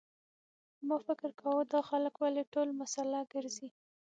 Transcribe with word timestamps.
ما 0.87 0.97
فکر 1.07 1.29
کاوه 1.41 1.63
دا 1.73 1.81
خلک 1.89 2.13
ولې 2.19 2.43
ټول 2.53 2.67
مسلح 2.81 3.21
ګرځي. 3.33 3.69